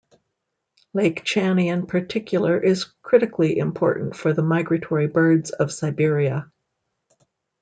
Lake 0.95 1.23
Chany 1.25 1.67
in 1.69 1.85
particular 1.85 2.57
is 2.59 2.85
critically 3.03 3.59
important 3.59 4.15
for 4.15 4.33
the 4.33 4.41
migratory 4.41 5.05
birds 5.05 5.51
of 5.51 5.71
Siberia. 5.71 6.51